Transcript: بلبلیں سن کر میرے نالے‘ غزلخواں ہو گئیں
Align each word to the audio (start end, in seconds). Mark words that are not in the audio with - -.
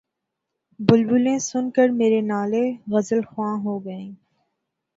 بلبلیں 0.79 1.39
سن 1.47 1.65
کر 1.75 1.87
میرے 1.99 2.21
نالے‘ 2.21 2.65
غزلخواں 2.91 3.55
ہو 3.63 3.73
گئیں 3.85 4.11